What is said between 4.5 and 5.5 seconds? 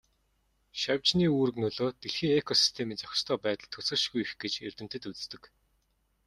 эрдэмтэд үздэг.